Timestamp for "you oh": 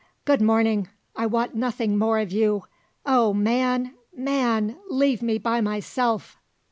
2.31-3.35